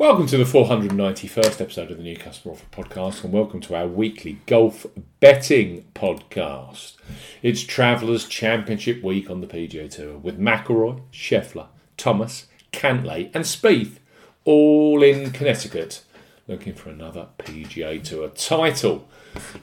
Welcome 0.00 0.28
to 0.28 0.38
the 0.38 0.44
491st 0.44 1.60
episode 1.60 1.90
of 1.90 1.98
the 1.98 2.02
New 2.02 2.16
Customer 2.16 2.54
Offer 2.54 2.64
Podcast, 2.72 3.22
and 3.22 3.34
welcome 3.34 3.60
to 3.60 3.74
our 3.74 3.86
weekly 3.86 4.38
golf 4.46 4.86
betting 5.20 5.84
podcast. 5.94 6.96
It's 7.42 7.62
Travellers 7.62 8.26
Championship 8.26 9.02
week 9.02 9.28
on 9.28 9.42
the 9.42 9.46
PGA 9.46 9.90
Tour 9.90 10.16
with 10.16 10.40
McIlroy, 10.40 11.02
Scheffler, 11.12 11.66
Thomas, 11.98 12.46
Cantlay, 12.72 13.30
and 13.34 13.44
Spieth 13.44 13.98
all 14.46 15.02
in 15.02 15.32
Connecticut 15.32 16.02
looking 16.48 16.72
for 16.72 16.88
another 16.88 17.28
PGA 17.38 18.02
Tour 18.02 18.30
title. 18.30 19.06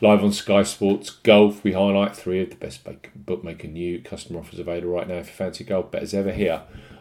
Live 0.01 0.23
on 0.23 0.31
Sky 0.31 0.61
Sports 0.61 1.09
Golf, 1.09 1.63
we 1.63 1.73
highlight 1.73 2.15
three 2.15 2.43
of 2.43 2.51
the 2.51 2.55
best 2.57 2.87
bookmaker 3.15 3.67
new 3.67 4.03
customer 4.03 4.41
offers 4.41 4.59
available 4.59 4.89
right 4.89 5.07
now 5.07 5.23
for 5.23 5.31
fancy 5.31 5.63
golf 5.63 5.89
bettors 5.89 6.13
ever 6.13 6.31
here 6.31 6.61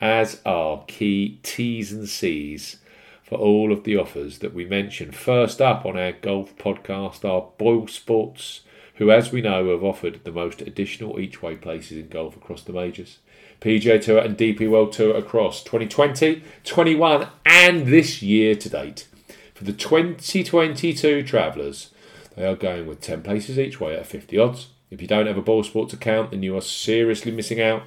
as 0.00 0.40
are 0.44 0.84
key 0.86 1.40
T's 1.42 1.92
and 1.92 2.08
C's 2.08 2.76
for 3.22 3.36
all 3.38 3.72
of 3.72 3.84
the 3.84 3.96
offers 3.96 4.38
that 4.38 4.54
we 4.54 4.64
mentioned. 4.64 5.14
First 5.14 5.60
up 5.60 5.84
on 5.84 5.98
our 5.98 6.12
golf 6.12 6.56
podcast 6.56 7.28
are 7.28 7.50
Boyle 7.58 7.86
Sports, 7.86 8.62
who, 8.94 9.10
as 9.10 9.30
we 9.30 9.42
know, 9.42 9.70
have 9.70 9.84
offered 9.84 10.20
the 10.24 10.32
most 10.32 10.62
additional 10.62 11.20
each 11.20 11.42
way 11.42 11.56
places 11.56 11.98
in 11.98 12.08
golf 12.08 12.36
across 12.36 12.62
the 12.62 12.72
majors. 12.72 13.18
PGA 13.60 14.00
Tour 14.00 14.18
and 14.18 14.36
DP 14.36 14.70
World 14.70 14.92
Tour 14.92 15.16
across 15.16 15.62
2020, 15.62 16.42
21, 16.64 17.28
and 17.44 17.86
this 17.86 18.22
year 18.22 18.54
to 18.54 18.68
date. 18.68 19.08
For 19.54 19.64
the 19.64 19.72
2022 19.72 21.24
travellers, 21.24 21.90
they 22.36 22.46
are 22.46 22.54
going 22.54 22.86
with 22.86 23.00
10 23.00 23.22
places 23.22 23.58
each 23.58 23.80
way 23.80 23.96
at 23.96 24.06
50 24.06 24.38
odds. 24.38 24.68
If 24.90 25.02
you 25.02 25.08
don't 25.08 25.26
have 25.26 25.36
a 25.36 25.42
Boyle 25.42 25.64
Sports 25.64 25.92
account, 25.92 26.30
then 26.30 26.42
you 26.42 26.56
are 26.56 26.62
seriously 26.62 27.32
missing 27.32 27.60
out. 27.60 27.82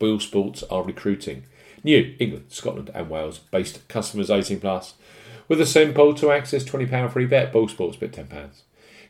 Boyle 0.00 0.18
Sports 0.18 0.64
are 0.64 0.82
recruiting 0.82 1.44
new 1.84 2.16
England, 2.18 2.46
Scotland, 2.48 2.90
and 2.92 3.08
Wales 3.08 3.38
based 3.38 3.86
customers 3.86 4.30
18 4.30 4.58
plus 4.58 4.94
with 5.46 5.60
a 5.60 5.66
simple 5.66 6.14
to 6.14 6.32
access 6.32 6.64
£20 6.64 7.12
free 7.12 7.26
bet. 7.26 7.52
Boyle 7.52 7.68
Sports 7.68 7.96
bet 7.96 8.10
£10. 8.10 8.26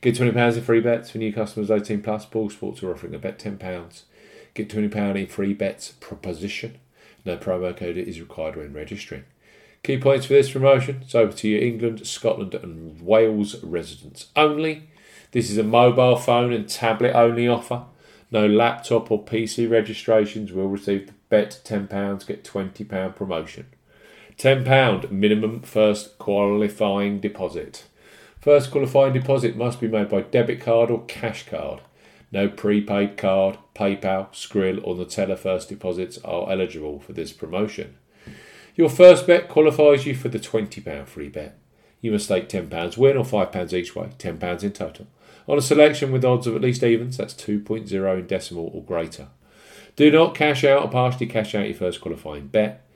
Get 0.02 0.16
£20 0.16 0.56
in 0.56 0.62
free 0.62 0.80
bets 0.80 1.10
for 1.10 1.18
new 1.18 1.32
customers 1.32 1.70
18 1.70 2.02
plus. 2.02 2.26
Boyle 2.26 2.50
Sports 2.50 2.82
are 2.82 2.92
offering 2.92 3.14
a 3.14 3.18
bet 3.18 3.38
£10. 3.38 4.02
Get 4.52 4.68
£20 4.68 5.16
in 5.16 5.26
free 5.26 5.54
bets 5.54 5.92
proposition. 6.00 6.78
No 7.24 7.36
promo 7.36 7.76
code 7.76 7.96
is 7.96 8.20
required 8.20 8.56
when 8.56 8.72
registering. 8.72 9.24
Key 9.82 9.98
points 9.98 10.26
for 10.26 10.34
this 10.34 10.50
promotion 10.50 11.00
it's 11.02 11.14
over 11.14 11.32
to 11.32 11.48
your 11.48 11.62
England, 11.62 12.06
Scotland, 12.06 12.54
and 12.54 13.00
Wales 13.00 13.62
residents 13.62 14.26
only. 14.34 14.88
This 15.32 15.50
is 15.50 15.58
a 15.58 15.62
mobile 15.62 16.16
phone 16.16 16.52
and 16.52 16.68
tablet 16.68 17.14
only 17.14 17.46
offer. 17.46 17.84
No 18.30 18.46
laptop 18.46 19.10
or 19.10 19.24
PC 19.24 19.68
registrations 19.68 20.52
will 20.52 20.68
receive 20.68 21.08
the 21.08 21.14
bet 21.28 21.60
£10, 21.64 22.26
get 22.26 22.44
£20 22.44 23.16
promotion. 23.16 23.66
£10 24.38 25.10
minimum 25.10 25.62
first 25.62 26.16
qualifying 26.18 27.20
deposit. 27.20 27.84
First 28.40 28.70
qualifying 28.70 29.12
deposit 29.12 29.56
must 29.56 29.80
be 29.80 29.88
made 29.88 30.08
by 30.08 30.22
debit 30.22 30.60
card 30.60 30.90
or 30.90 31.04
cash 31.06 31.46
card. 31.46 31.80
No 32.32 32.48
prepaid 32.48 33.16
card, 33.16 33.58
PayPal, 33.74 34.32
Skrill, 34.32 34.80
or 34.84 34.94
Neteller 34.94 35.36
first 35.36 35.68
deposits 35.68 36.16
are 36.18 36.50
eligible 36.50 37.00
for 37.00 37.12
this 37.12 37.32
promotion. 37.32 37.96
Your 38.76 38.88
first 38.88 39.26
bet 39.26 39.48
qualifies 39.48 40.06
you 40.06 40.14
for 40.14 40.28
the 40.28 40.38
£20 40.38 41.06
free 41.06 41.28
bet. 41.28 41.58
You 42.00 42.12
must 42.12 42.26
stake 42.26 42.48
£10 42.48 42.96
win 42.96 43.16
or 43.16 43.24
£5 43.24 43.72
each 43.72 43.94
way, 43.94 44.10
£10 44.18 44.62
in 44.62 44.72
total 44.72 45.06
on 45.50 45.58
a 45.58 45.62
selection 45.62 46.12
with 46.12 46.24
odds 46.24 46.46
of 46.46 46.54
at 46.54 46.62
least 46.62 46.84
evens, 46.84 47.16
that's 47.16 47.34
2.0 47.34 48.18
in 48.18 48.26
decimal 48.26 48.70
or 48.72 48.84
greater. 48.84 49.26
Do 49.96 50.10
not 50.10 50.34
cash 50.34 50.62
out 50.62 50.84
or 50.84 50.88
partially 50.88 51.26
cash 51.26 51.56
out 51.56 51.66
your 51.66 51.74
first 51.74 52.00
qualifying 52.00 52.46
bet. 52.46 52.86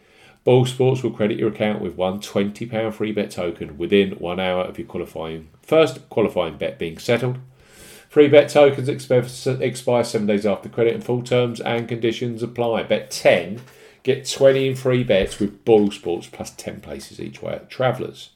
Boyle 0.45 0.65
Sports 0.65 1.03
will 1.03 1.11
credit 1.11 1.39
your 1.39 1.49
account 1.49 1.81
with 1.81 1.97
one 1.97 2.21
£20 2.21 2.93
free 2.93 3.11
bet 3.11 3.33
token 3.33 3.77
within 3.77 4.13
one 4.13 4.39
hour 4.39 4.63
of 4.63 4.79
your 4.79 4.87
qualifying 4.87 5.49
first 5.63 6.09
qualifying 6.11 6.57
bet 6.57 6.79
being 6.79 6.99
settled. 6.99 7.39
Free 8.09 8.29
bet 8.29 8.51
tokens 8.51 8.89
expire 8.89 10.05
seven 10.05 10.27
days 10.29 10.47
after 10.47 10.69
credit, 10.69 10.95
and 10.95 11.03
full 11.03 11.23
terms 11.23 11.61
and 11.61 11.89
conditions 11.89 12.43
apply. 12.43 12.85
Bet 12.85 13.11
10, 13.11 13.63
get 14.05 14.31
20 14.31 14.69
in 14.69 14.77
free 14.77 15.03
bets 15.03 15.41
with 15.41 15.65
Boyle 15.65 15.91
Sports 15.91 16.29
plus 16.31 16.51
10 16.51 16.81
places 16.81 17.19
each 17.19 17.43
way 17.43 17.55
at 17.55 17.69
Travellers. 17.69 18.31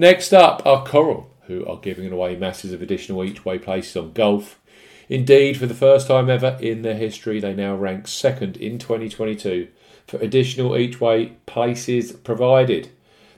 Next 0.00 0.32
up 0.32 0.62
are 0.64 0.82
Coral 0.82 1.30
who 1.42 1.66
are 1.66 1.76
giving 1.76 2.10
away 2.10 2.34
masses 2.34 2.72
of 2.72 2.80
additional 2.80 3.22
each 3.22 3.44
way 3.44 3.58
places 3.58 3.94
on 3.98 4.14
golf. 4.14 4.58
Indeed, 5.10 5.58
for 5.58 5.66
the 5.66 5.74
first 5.74 6.06
time 6.06 6.30
ever 6.30 6.56
in 6.58 6.80
their 6.80 6.96
history, 6.96 7.38
they 7.38 7.52
now 7.52 7.76
rank 7.76 8.08
second 8.08 8.56
in 8.56 8.78
2022 8.78 9.68
for 10.06 10.16
additional 10.16 10.74
each 10.74 11.02
way 11.02 11.32
places 11.44 12.12
provided. 12.12 12.88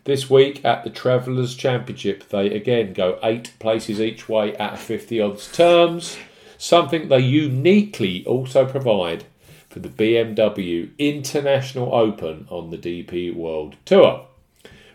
This 0.05 0.31
week 0.31 0.65
at 0.65 0.85
the 0.85 0.91
Travellers 0.91 1.57
Championship, 1.57 2.29
they 2.29 2.55
again 2.55 2.93
go 2.93 3.19
eight 3.25 3.55
places 3.59 4.01
each 4.01 4.29
way 4.29 4.55
at 4.55 4.79
50 4.79 5.21
odds 5.21 5.51
terms, 5.51 6.17
something 6.59 7.09
they 7.09 7.19
uniquely 7.19 8.25
also 8.25 8.65
provide 8.67 9.25
for 9.69 9.81
the 9.81 9.89
BMW 9.89 10.97
International 10.97 11.93
Open 11.93 12.47
on 12.51 12.71
the 12.71 12.79
DP 12.79 13.35
World 13.35 13.75
Tour. 13.85 14.29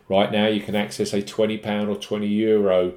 Right 0.09 0.31
now, 0.31 0.47
you 0.47 0.61
can 0.61 0.75
access 0.75 1.13
a 1.13 1.21
£20 1.21 1.89
or 1.89 1.95
€20 1.95 2.29
Euro 2.29 2.93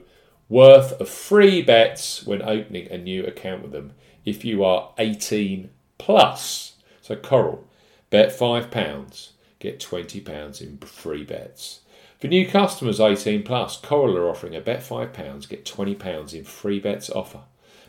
worth 0.48 1.00
of 1.00 1.08
free 1.08 1.62
bets 1.62 2.24
when 2.24 2.42
opening 2.42 2.88
a 2.90 2.98
new 2.98 3.24
account 3.24 3.62
with 3.62 3.72
them 3.72 3.92
if 4.24 4.44
you 4.44 4.64
are 4.64 4.92
18 4.98 5.70
plus. 5.98 6.74
So, 7.00 7.16
Coral, 7.16 7.66
bet 8.10 8.30
£5, 8.30 9.30
get 9.58 9.80
£20 9.80 10.60
in 10.60 10.78
free 10.78 11.24
bets. 11.24 11.80
For 12.20 12.28
new 12.28 12.46
customers 12.46 13.00
18 13.00 13.42
plus, 13.42 13.76
Coral 13.78 14.16
are 14.18 14.28
offering 14.28 14.54
a 14.54 14.60
bet 14.60 14.80
£5, 14.80 15.48
get 15.48 15.64
£20 15.64 16.34
in 16.34 16.44
free 16.44 16.78
bets 16.78 17.10
offer. 17.10 17.42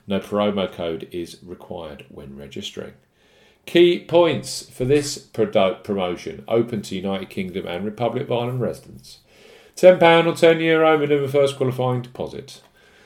No 0.08 0.20
promo 0.20 0.72
code 0.72 1.08
is 1.12 1.38
required 1.44 2.06
when 2.10 2.38
registering. 2.38 2.94
Key 3.66 4.00
points 4.00 4.70
for 4.70 4.86
this 4.86 5.18
promotion 5.18 6.44
open 6.48 6.82
to 6.82 6.96
United 6.96 7.30
Kingdom 7.30 7.68
and 7.68 7.86
Republic 7.86 8.24
of 8.24 8.32
Ireland 8.32 8.60
residents. 8.60 9.20
£10 9.76 10.26
or 10.28 10.34
€10 10.34 10.62
Euro 10.62 10.98
minimum 10.98 11.30
first 11.30 11.56
qualifying 11.58 12.02
deposit. 12.02 12.62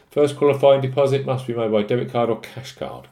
First 0.10 0.38
qualifying 0.38 0.82
deposit 0.82 1.26
must 1.26 1.46
be 1.46 1.54
made 1.54 1.72
by 1.72 1.84
debit 1.84 2.12
card 2.12 2.30
or 2.30 2.40
cash 2.40 2.72
card. 2.72 3.08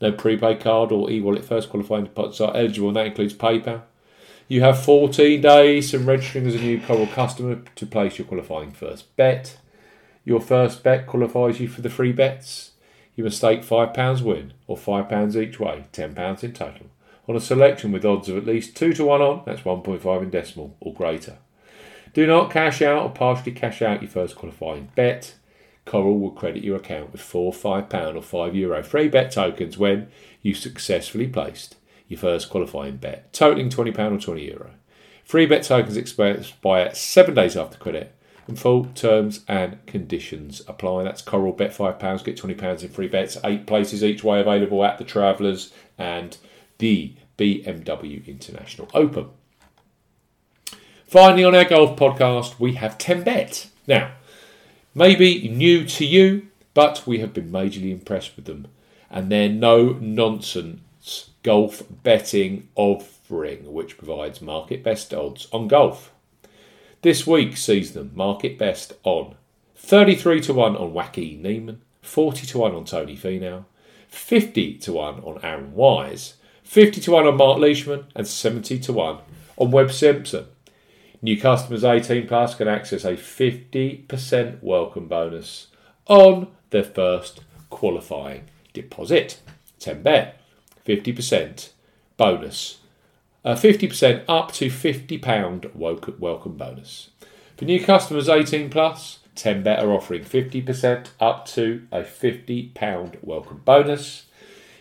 No 0.00 0.12
prepaid 0.12 0.60
card 0.60 0.92
or 0.92 1.10
e 1.10 1.20
wallet 1.20 1.44
first 1.44 1.68
qualifying 1.68 2.04
deposits 2.04 2.40
are 2.40 2.56
eligible, 2.56 2.88
and 2.88 2.96
that 2.96 3.06
includes 3.06 3.34
PayPal. 3.34 3.82
You 4.46 4.60
have 4.60 4.82
14 4.82 5.40
days 5.40 5.90
from 5.90 6.06
registering 6.06 6.46
as 6.46 6.54
a 6.54 6.58
new 6.58 6.80
Coral 6.80 7.06
customer 7.06 7.62
to 7.74 7.86
place 7.86 8.18
your 8.18 8.26
qualifying 8.26 8.72
first 8.72 9.14
bet. 9.16 9.58
Your 10.24 10.40
first 10.40 10.82
bet 10.82 11.06
qualifies 11.06 11.60
you 11.60 11.68
for 11.68 11.80
the 11.80 11.90
free 11.90 12.12
bets. 12.12 12.72
You 13.14 13.24
must 13.24 13.38
stake 13.38 13.62
£5 13.62 14.22
win 14.22 14.54
or 14.66 14.76
£5 14.76 15.36
each 15.36 15.60
way, 15.60 15.84
£10 15.92 16.44
in 16.44 16.52
total, 16.52 16.86
on 17.28 17.36
a 17.36 17.40
selection 17.40 17.92
with 17.92 18.04
odds 18.04 18.28
of 18.28 18.36
at 18.36 18.46
least 18.46 18.76
2 18.76 18.92
to 18.94 19.04
1 19.04 19.22
on, 19.22 19.42
that's 19.46 19.62
1.5 19.62 20.22
in 20.22 20.30
decimal, 20.30 20.76
or 20.80 20.92
greater. 20.92 21.38
Do 22.12 22.26
not 22.26 22.50
cash 22.50 22.80
out 22.80 23.02
or 23.02 23.10
partially 23.10 23.52
cash 23.52 23.82
out 23.82 24.00
your 24.00 24.10
first 24.10 24.36
qualifying 24.36 24.90
bet. 24.94 25.34
Coral 25.84 26.18
will 26.18 26.30
credit 26.30 26.62
your 26.62 26.76
account 26.76 27.12
with 27.12 27.20
four, 27.20 27.52
five 27.52 27.88
pound 27.88 28.16
or 28.16 28.22
five 28.22 28.54
euro 28.54 28.82
free 28.82 29.08
bet 29.08 29.32
tokens 29.32 29.76
when 29.76 30.08
you 30.40 30.54
successfully 30.54 31.26
placed 31.26 31.76
your 32.08 32.18
first 32.18 32.48
qualifying 32.48 32.96
bet, 32.96 33.32
totaling 33.32 33.68
twenty 33.68 33.90
pound 33.90 34.14
or 34.14 34.20
twenty 34.20 34.46
euro. 34.46 34.70
Free 35.24 35.44
bet 35.44 35.64
tokens 35.64 35.96
expire 35.96 36.94
seven 36.94 37.34
days 37.34 37.56
after 37.56 37.78
credit, 37.78 38.14
and 38.46 38.58
full 38.58 38.86
terms 38.94 39.40
and 39.48 39.84
conditions 39.86 40.62
apply. 40.68 41.04
That's 41.04 41.22
Coral 41.22 41.52
bet 41.52 41.74
five 41.74 41.98
pounds, 41.98 42.22
get 42.22 42.36
twenty 42.36 42.54
pounds 42.54 42.82
in 42.82 42.90
free 42.90 43.08
bets. 43.08 43.38
Eight 43.44 43.66
places 43.66 44.04
each 44.04 44.22
way 44.22 44.40
available 44.40 44.84
at 44.84 44.98
the 44.98 45.04
Travellers 45.04 45.72
and 45.98 46.36
the 46.78 47.14
BMW 47.38 48.26
International 48.26 48.88
Open. 48.94 49.28
Finally, 51.06 51.44
on 51.44 51.54
our 51.54 51.64
golf 51.64 51.96
podcast, 51.96 52.58
we 52.58 52.74
have 52.74 52.98
10 52.98 53.22
bet. 53.22 53.68
Now, 53.86 54.12
maybe 54.94 55.48
new 55.48 55.84
to 55.84 56.04
you, 56.04 56.48
but 56.72 57.06
we 57.06 57.20
have 57.20 57.32
been 57.32 57.52
majorly 57.52 57.92
impressed 57.92 58.34
with 58.36 58.46
them. 58.46 58.66
And 59.10 59.30
their 59.30 59.48
no 59.48 59.90
nonsense 60.00 61.30
golf 61.42 61.82
betting 62.02 62.68
offering, 62.74 63.72
which 63.72 63.96
provides 63.96 64.42
market 64.42 64.82
best 64.82 65.14
odds 65.14 65.46
on 65.52 65.68
golf. 65.68 66.12
This 67.04 67.26
week 67.26 67.58
sees 67.58 67.92
them 67.92 68.12
market 68.14 68.56
best 68.56 68.94
on 69.02 69.34
33 69.76 70.40
to 70.40 70.54
1 70.54 70.74
on 70.74 70.94
Joaquin 70.94 71.42
Niemann, 71.42 71.82
40 72.00 72.46
to 72.46 72.56
1 72.56 72.74
on 72.74 72.86
Tony 72.86 73.14
Finau, 73.14 73.66
50 74.08 74.78
to 74.78 74.92
1 74.94 75.20
on 75.20 75.38
Aaron 75.42 75.74
Wise, 75.74 76.36
50 76.62 77.02
to 77.02 77.10
1 77.10 77.26
on 77.26 77.36
Mark 77.36 77.58
Leishman, 77.58 78.06
and 78.16 78.26
70 78.26 78.78
to 78.78 78.94
1 78.94 79.18
on 79.58 79.70
Webb 79.70 79.92
Simpson. 79.92 80.46
New 81.20 81.38
customers 81.38 81.84
18 81.84 82.26
plus 82.26 82.54
can 82.54 82.68
access 82.68 83.04
a 83.04 83.18
50% 83.18 84.62
welcome 84.62 85.06
bonus 85.06 85.66
on 86.06 86.46
their 86.70 86.84
first 86.84 87.42
qualifying 87.68 88.44
deposit. 88.72 89.40
10 89.78 90.02
bet, 90.02 90.40
50% 90.86 91.68
bonus. 92.16 92.78
Uh, 93.44 93.54
50% 93.54 94.24
up 94.26 94.52
to 94.52 94.68
£50 94.68 95.76
welcome 96.18 96.56
bonus. 96.56 97.10
For 97.58 97.66
new 97.66 97.84
customers 97.84 98.28
18 98.28 98.70
plus, 98.70 99.18
10 99.34 99.62
bet 99.62 99.84
are 99.84 99.92
offering 99.92 100.24
50% 100.24 101.08
up 101.20 101.44
to 101.48 101.86
a 101.92 102.00
£50 102.00 103.18
welcome 103.22 103.60
bonus. 103.64 104.24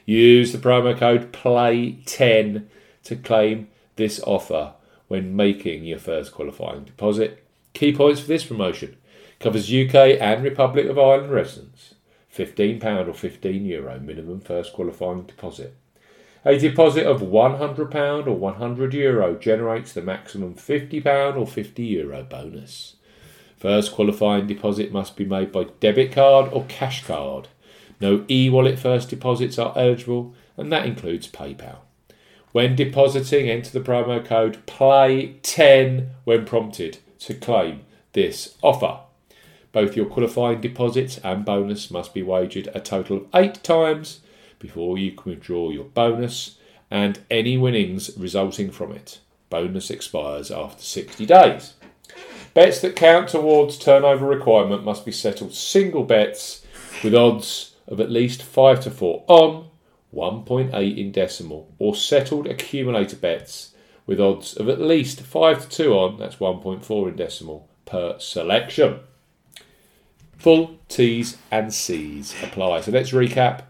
Use 0.05 0.53
the 0.53 0.57
promo 0.57 0.97
code 0.97 1.33
PLAY10 1.33 2.65
to 3.03 3.15
claim 3.17 3.67
this 3.97 4.21
offer 4.25 4.73
when 5.09 5.35
making 5.35 5.83
your 5.83 5.99
first 5.99 6.31
qualifying 6.31 6.85
deposit. 6.85 7.43
Key 7.73 7.93
points 7.93 8.21
for 8.21 8.27
this 8.27 8.45
promotion 8.45 8.95
covers 9.41 9.73
UK 9.73 10.21
and 10.21 10.41
Republic 10.41 10.85
of 10.85 10.97
Ireland 10.97 11.31
residents. 11.31 11.95
£15 12.33 13.07
or 13.09 13.13
15 13.13 13.65
euro 13.65 13.99
minimum 13.99 14.39
first 14.39 14.71
qualifying 14.71 15.23
deposit. 15.23 15.75
A 16.45 16.57
deposit 16.57 17.05
of 17.05 17.21
£100 17.21 18.27
or 18.27 18.31
100 18.31 18.93
euro 18.93 19.35
generates 19.35 19.93
the 19.93 20.01
maximum 20.01 20.55
£50 20.55 21.37
or 21.37 21.47
50 21.47 21.83
euro 21.83 22.23
bonus. 22.23 22.95
First 23.57 23.93
qualifying 23.93 24.45
deposit 24.45 24.91
must 24.91 25.15
be 25.15 25.23
made 25.23 25.53
by 25.53 25.67
debit 25.79 26.11
card 26.11 26.51
or 26.51 26.65
cash 26.65 27.05
card. 27.05 27.47
No 28.01 28.25
e 28.29 28.49
wallet 28.49 28.77
first 28.77 29.09
deposits 29.09 29.57
are 29.57 29.71
eligible, 29.77 30.33
and 30.57 30.69
that 30.69 30.85
includes 30.85 31.29
PayPal. 31.29 31.77
When 32.51 32.75
depositing, 32.75 33.49
enter 33.49 33.71
the 33.71 33.79
promo 33.79 34.23
code 34.23 34.65
PLAY10 34.67 36.09
when 36.25 36.45
prompted 36.45 36.97
to 37.19 37.33
claim 37.35 37.85
this 38.11 38.57
offer. 38.61 38.99
Both 39.71 39.95
your 39.95 40.07
qualifying 40.07 40.59
deposits 40.59 41.19
and 41.19 41.45
bonus 41.45 41.89
must 41.89 42.13
be 42.13 42.21
wagered 42.21 42.67
a 42.75 42.81
total 42.81 43.17
of 43.17 43.27
eight 43.33 43.63
times 43.63 44.19
before 44.63 44.97
you 44.97 45.11
can 45.11 45.33
withdraw 45.33 45.69
your 45.69 45.83
bonus 45.83 46.57
and 46.89 47.19
any 47.29 47.57
winnings 47.57 48.09
resulting 48.17 48.71
from 48.71 48.93
it. 48.93 49.19
Bonus 49.49 49.91
expires 49.91 50.49
after 50.49 50.81
60 50.81 51.25
days. 51.25 51.73
Bets 52.53 52.79
that 52.79 52.95
count 52.95 53.27
towards 53.27 53.77
turnover 53.77 54.25
requirement 54.25 54.85
must 54.85 55.05
be 55.05 55.11
settled 55.11 55.53
single 55.53 56.05
bets 56.05 56.65
with 57.03 57.13
odds 57.13 57.75
of 57.87 57.99
at 57.99 58.09
least 58.09 58.41
5 58.41 58.79
to 58.81 58.89
4 58.89 59.25
on 59.27 59.67
1.8 60.15 60.97
in 60.97 61.11
decimal 61.11 61.69
or 61.77 61.93
settled 61.93 62.47
accumulator 62.47 63.17
bets 63.17 63.73
with 64.05 64.21
odds 64.21 64.53
of 64.55 64.69
at 64.69 64.79
least 64.79 65.19
5 65.19 65.63
to 65.63 65.69
2 65.69 65.93
on 65.93 66.17
that's 66.17 66.37
1.4 66.37 67.09
in 67.09 67.15
decimal 67.17 67.67
per 67.85 68.17
selection. 68.17 69.01
Full 70.37 70.79
T's 70.87 71.37
and 71.51 71.73
C's 71.73 72.33
apply. 72.41 72.81
So 72.81 72.91
let's 72.91 73.11
recap. 73.11 73.63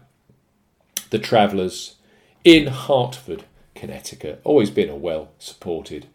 The 1.14 1.20
Travellers 1.20 1.94
in 2.42 2.66
Hartford, 2.66 3.44
Connecticut. 3.76 4.40
Always 4.42 4.70
been 4.70 4.88
a 4.88 4.96
well 4.96 5.30
supported 5.38 6.08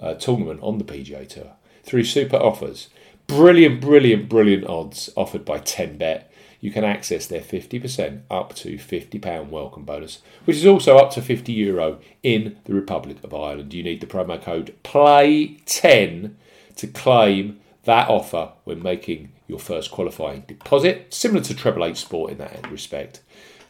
uh, 0.00 0.14
tournament 0.14 0.58
on 0.60 0.78
the 0.78 0.84
PGA 0.84 1.28
Tour 1.28 1.52
through 1.84 2.02
super 2.02 2.36
offers. 2.36 2.88
Brilliant, 3.28 3.80
brilliant, 3.80 4.28
brilliant 4.28 4.66
odds 4.66 5.08
offered 5.16 5.44
by 5.44 5.60
10bet. 5.60 6.24
You 6.60 6.72
can 6.72 6.82
access 6.82 7.28
their 7.28 7.42
50% 7.42 8.22
up 8.28 8.56
to 8.56 8.74
£50 8.74 9.48
welcome 9.50 9.84
bonus, 9.84 10.20
which 10.46 10.56
is 10.56 10.66
also 10.66 10.96
up 10.96 11.12
to 11.12 11.22
50 11.22 11.52
euro 11.52 12.00
in 12.24 12.56
the 12.64 12.74
Republic 12.74 13.18
of 13.22 13.32
Ireland. 13.32 13.72
You 13.72 13.84
need 13.84 14.00
the 14.00 14.08
promo 14.08 14.42
code 14.42 14.74
PLAY10 14.82 16.34
to 16.74 16.86
claim 16.88 17.60
that 17.84 18.08
offer 18.08 18.50
when 18.64 18.82
making 18.82 19.30
your 19.46 19.60
first 19.60 19.92
qualifying 19.92 20.40
deposit, 20.48 21.14
similar 21.14 21.44
to 21.44 21.54
Treble 21.54 21.84
Eight 21.84 21.96
Sport 21.96 22.32
in 22.32 22.38
that 22.38 22.68
respect. 22.68 23.20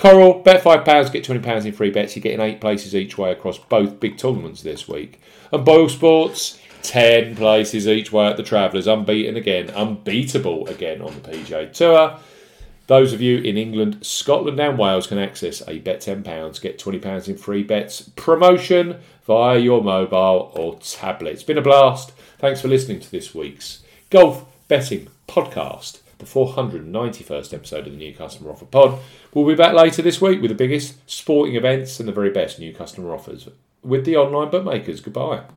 Coral, 0.00 0.40
bet 0.42 0.64
£5, 0.64 1.12
get 1.12 1.24
£20 1.26 1.66
in 1.66 1.72
free 1.72 1.90
bets. 1.90 2.16
You're 2.16 2.22
getting 2.22 2.40
eight 2.40 2.58
places 2.58 2.94
each 2.94 3.18
way 3.18 3.32
across 3.32 3.58
both 3.58 4.00
big 4.00 4.16
tournaments 4.16 4.62
this 4.62 4.88
week. 4.88 5.20
And 5.52 5.62
Boyle 5.62 5.90
Sports, 5.90 6.58
10 6.84 7.36
places 7.36 7.86
each 7.86 8.10
way 8.10 8.26
at 8.28 8.38
the 8.38 8.42
Travellers, 8.42 8.86
unbeaten 8.86 9.36
again, 9.36 9.68
unbeatable 9.68 10.66
again 10.68 11.02
on 11.02 11.12
the 11.12 11.28
PGA 11.28 11.70
Tour. 11.70 12.18
Those 12.86 13.12
of 13.12 13.20
you 13.20 13.42
in 13.42 13.58
England, 13.58 13.98
Scotland, 14.00 14.58
and 14.58 14.78
Wales 14.78 15.06
can 15.06 15.18
access 15.18 15.62
a 15.68 15.80
bet 15.80 16.00
£10, 16.00 16.62
get 16.62 16.78
£20 16.78 17.28
in 17.28 17.36
free 17.36 17.62
bets 17.62 18.00
promotion 18.16 19.00
via 19.26 19.58
your 19.58 19.84
mobile 19.84 20.50
or 20.56 20.78
tablet. 20.80 21.32
It's 21.32 21.42
been 21.42 21.58
a 21.58 21.62
blast. 21.62 22.12
Thanks 22.38 22.62
for 22.62 22.68
listening 22.68 23.00
to 23.00 23.10
this 23.10 23.34
week's 23.34 23.82
Golf 24.08 24.46
Betting 24.66 25.08
Podcast, 25.28 26.00
the 26.20 26.26
491st 26.26 27.54
episode 27.54 27.86
of 27.86 27.92
the 27.92 27.98
New 27.98 28.14
Customer 28.14 28.50
Offer 28.50 28.66
Pod. 28.66 28.98
We'll 29.34 29.46
be 29.46 29.54
back 29.54 29.74
later 29.74 30.02
this 30.02 30.20
week 30.20 30.40
with 30.40 30.50
the 30.50 30.54
biggest 30.54 31.10
sporting 31.10 31.56
events 31.56 31.98
and 31.98 32.08
the 32.08 32.12
very 32.12 32.30
best 32.30 32.58
new 32.58 32.72
customer 32.72 33.12
offers 33.12 33.48
with 33.82 34.04
the 34.04 34.16
online 34.16 34.50
bookmakers. 34.50 35.00
Goodbye. 35.00 35.42